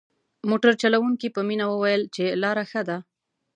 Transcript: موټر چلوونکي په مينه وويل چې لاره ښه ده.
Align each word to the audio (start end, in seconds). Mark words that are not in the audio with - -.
موټر 0.49 0.73
چلوونکي 0.81 1.27
په 1.35 1.41
مينه 1.47 1.65
وويل 1.67 2.01
چې 2.15 2.23
لاره 2.43 2.63
ښه 2.71 2.81
ده. 2.89 2.97